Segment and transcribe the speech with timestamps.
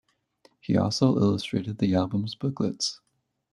[0.59, 3.01] He also illustrated the albums' booklets.